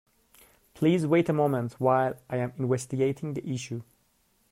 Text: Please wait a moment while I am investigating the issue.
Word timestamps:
Please 0.73 1.05
wait 1.05 1.29
a 1.29 1.33
moment 1.33 1.73
while 1.73 2.15
I 2.27 2.37
am 2.37 2.53
investigating 2.57 3.35
the 3.35 3.47
issue. 3.47 3.83